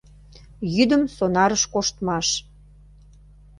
ЙӰДЫМ 0.77 1.03
СОНАРЫШ 1.15 1.63
КОШТМАШ 1.73 2.27